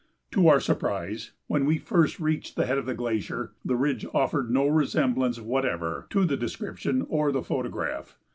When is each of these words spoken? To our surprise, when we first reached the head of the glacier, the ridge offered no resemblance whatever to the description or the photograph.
To 0.31 0.47
our 0.47 0.59
surprise, 0.59 1.29
when 1.45 1.63
we 1.63 1.77
first 1.77 2.19
reached 2.19 2.55
the 2.55 2.65
head 2.65 2.79
of 2.79 2.87
the 2.87 2.95
glacier, 2.95 3.51
the 3.63 3.75
ridge 3.75 4.03
offered 4.15 4.49
no 4.49 4.65
resemblance 4.65 5.39
whatever 5.39 6.07
to 6.09 6.25
the 6.25 6.35
description 6.35 7.05
or 7.07 7.31
the 7.31 7.43
photograph. 7.43 8.17